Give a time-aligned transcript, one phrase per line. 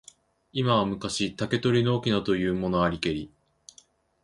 [0.51, 3.29] 今は昔、竹取の翁というものありけり。